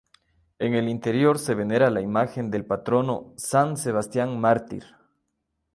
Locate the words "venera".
1.53-1.91